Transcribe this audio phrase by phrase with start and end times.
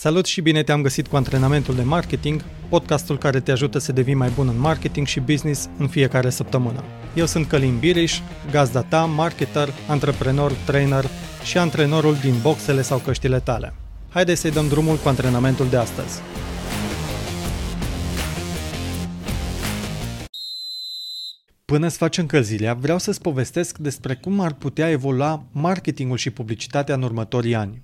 [0.00, 4.14] Salut și bine te-am găsit cu antrenamentul de marketing, podcastul care te ajută să devii
[4.14, 6.84] mai bun în marketing și business în fiecare săptămână.
[7.14, 8.18] Eu sunt Călin Biriș,
[8.50, 11.04] gazda ta, marketer, antreprenor, trainer
[11.44, 13.74] și antrenorul din boxele sau căștile tale.
[14.08, 16.20] Haideți să-i dăm drumul cu antrenamentul de astăzi.
[21.64, 26.94] Până să faci încălzirea, vreau să-ți povestesc despre cum ar putea evolua marketingul și publicitatea
[26.94, 27.80] în următorii ani.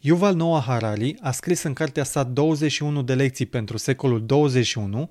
[0.00, 5.10] Yuval Noah Harari a scris în cartea sa 21 de lecții pentru secolul 21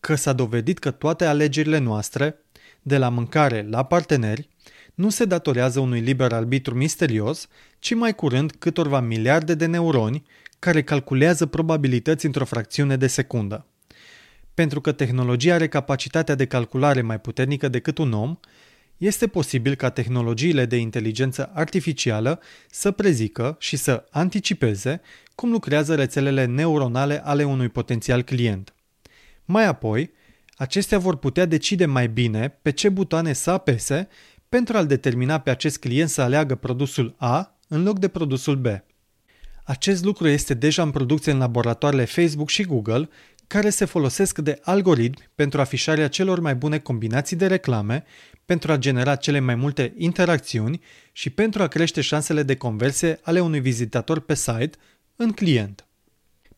[0.00, 2.36] că s-a dovedit că toate alegerile noastre,
[2.82, 4.48] de la mâncare la parteneri,
[4.94, 10.22] nu se datorează unui liber arbitru misterios, ci mai curând câtorva miliarde de neuroni
[10.58, 13.66] care calculează probabilități într-o fracțiune de secundă.
[14.54, 18.38] Pentru că tehnologia are capacitatea de calculare mai puternică decât un om,
[18.98, 25.00] este posibil ca tehnologiile de inteligență artificială să prezică și să anticipeze
[25.34, 28.74] cum lucrează rețelele neuronale ale unui potențial client.
[29.44, 30.10] Mai apoi,
[30.56, 34.08] acestea vor putea decide mai bine pe ce butoane să apese
[34.48, 38.66] pentru a-l determina pe acest client să aleagă produsul A în loc de produsul B.
[39.64, 43.08] Acest lucru este deja în producție în laboratoarele Facebook și Google,
[43.48, 48.04] care se folosesc de algoritmi pentru afișarea celor mai bune combinații de reclame
[48.44, 50.80] pentru a genera cele mai multe interacțiuni
[51.12, 54.70] și pentru a crește șansele de conversie ale unui vizitator pe site
[55.16, 55.86] în client.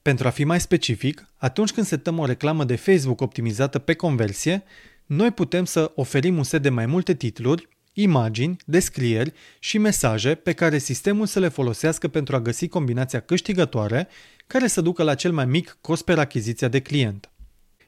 [0.02, 4.62] Pentru a fi mai specific, atunci când setăm o reclamă de Facebook optimizată pe conversie,
[5.06, 7.68] noi putem să oferim un set de mai multe titluri,
[8.02, 14.08] imagini, descrieri și mesaje pe care sistemul să le folosească pentru a găsi combinația câștigătoare
[14.46, 17.30] care să ducă la cel mai mic cost per achiziția de client.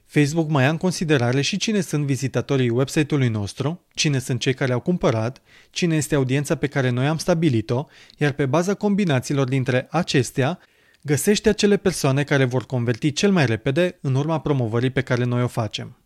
[0.05, 4.73] Facebook mai ia în considerare și cine sunt vizitatorii website-ului nostru, cine sunt cei care
[4.73, 7.85] au cumpărat, cine este audiența pe care noi am stabilit-o,
[8.17, 10.59] iar pe baza combinațiilor dintre acestea,
[11.01, 15.41] găsește acele persoane care vor converti cel mai repede în urma promovării pe care noi
[15.41, 16.02] o facem.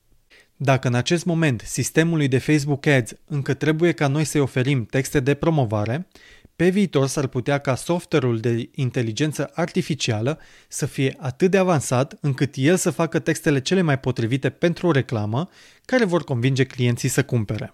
[0.59, 5.19] Dacă în acest moment sistemului de Facebook Ads încă trebuie ca noi să-i oferim texte
[5.19, 6.07] de promovare,
[6.55, 12.53] pe viitor s-ar putea ca software-ul de inteligență artificială să fie atât de avansat încât
[12.55, 15.49] el să facă textele cele mai potrivite pentru o reclamă
[15.85, 17.73] care vor convinge clienții să cumpere.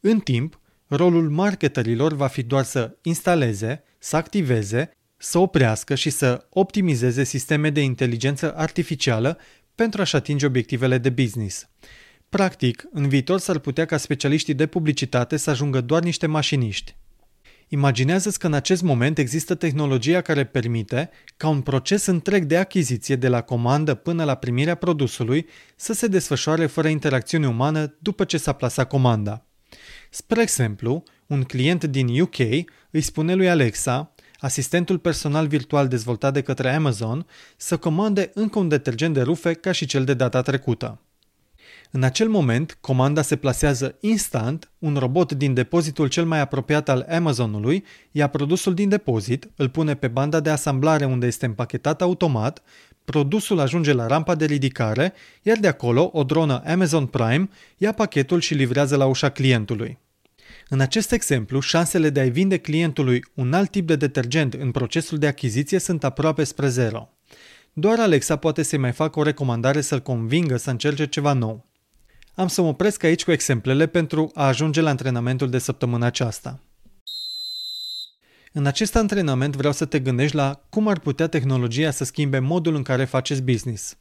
[0.00, 6.46] În timp, rolul marketerilor va fi doar să instaleze, să activeze, să oprească și să
[6.50, 9.38] optimizeze sisteme de inteligență artificială
[9.78, 11.68] pentru a-și atinge obiectivele de business.
[12.28, 16.96] Practic, în viitor s-ar putea ca specialiștii de publicitate să ajungă doar niște mașiniști.
[17.68, 23.16] Imaginează-ți că în acest moment există tehnologia care permite ca un proces întreg de achiziție
[23.16, 25.46] de la comandă până la primirea produsului
[25.76, 29.46] să se desfășoare fără interacțiune umană după ce s-a plasat comanda.
[30.10, 32.38] Spre exemplu, un client din UK
[32.90, 37.26] îi spune lui Alexa, asistentul personal virtual dezvoltat de către Amazon,
[37.56, 41.00] să comande încă un detergent de rufe ca și cel de data trecută.
[41.90, 47.06] În acel moment, comanda se plasează instant, un robot din depozitul cel mai apropiat al
[47.10, 52.62] Amazonului ia produsul din depozit, îl pune pe banda de asamblare unde este împachetat automat,
[53.04, 55.12] produsul ajunge la rampa de ridicare,
[55.42, 59.98] iar de acolo o dronă Amazon Prime ia pachetul și livrează la ușa clientului.
[60.68, 65.18] În acest exemplu, șansele de a-i vinde clientului un alt tip de detergent în procesul
[65.18, 67.08] de achiziție sunt aproape spre zero.
[67.72, 71.66] Doar Alexa poate să-i mai facă o recomandare să-l convingă să încerce ceva nou.
[72.34, 76.62] Am să mă opresc aici cu exemplele pentru a ajunge la antrenamentul de săptămâna aceasta.
[78.52, 82.74] În acest antrenament vreau să te gândești la cum ar putea tehnologia să schimbe modul
[82.74, 83.96] în care faceți business.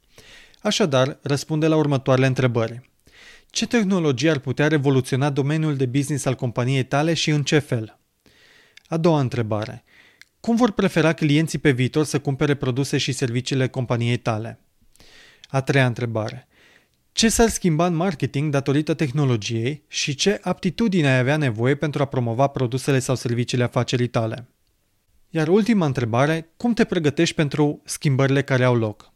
[0.61, 2.86] Așadar, răspunde la următoarele întrebări.
[3.57, 7.99] Ce tehnologie ar putea revoluționa domeniul de business al companiei tale și în ce fel?
[8.87, 9.83] A doua întrebare.
[10.39, 14.59] Cum vor prefera clienții pe viitor să cumpere produse și serviciile companiei tale?
[15.47, 16.47] A treia întrebare.
[17.11, 22.05] Ce s-ar schimba în marketing datorită tehnologiei și ce aptitudine ai avea nevoie pentru a
[22.05, 24.47] promova produsele sau serviciile afacerii tale?
[25.29, 29.15] Iar ultima întrebare, cum te pregătești pentru schimbările care au loc?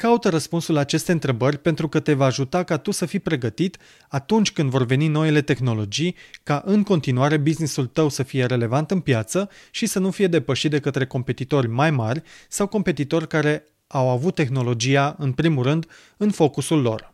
[0.00, 3.76] Caută răspunsul la aceste întrebări pentru că te va ajuta ca tu să fii pregătit
[4.08, 9.00] atunci când vor veni noile tehnologii, ca în continuare businessul tău să fie relevant în
[9.00, 14.08] piață și să nu fie depășit de către competitori mai mari sau competitori care au
[14.08, 15.86] avut tehnologia, în primul rând,
[16.16, 17.12] în focusul lor.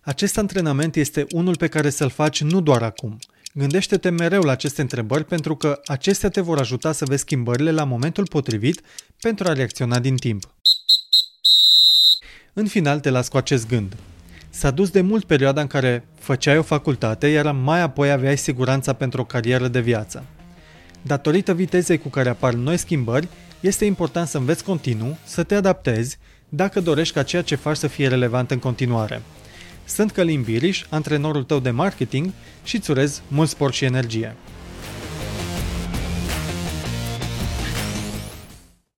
[0.00, 3.18] Acest antrenament este unul pe care să-l faci nu doar acum.
[3.54, 7.84] Gândește-te mereu la aceste întrebări pentru că acestea te vor ajuta să vezi schimbările la
[7.84, 8.80] momentul potrivit
[9.20, 10.57] pentru a reacționa din timp.
[12.58, 13.96] În final te las cu acest gând.
[14.50, 18.92] S-a dus de mult perioada în care făceai o facultate, iar mai apoi aveai siguranța
[18.92, 20.24] pentru o carieră de viață.
[21.02, 23.28] Datorită vitezei cu care apar noi schimbări,
[23.60, 26.18] este important să înveți continuu, să te adaptezi,
[26.48, 29.22] dacă dorești ca ceea ce faci să fie relevant în continuare.
[29.84, 32.30] Sunt Călim Biriș, antrenorul tău de marketing
[32.64, 34.36] și îți urez mult sport și energie.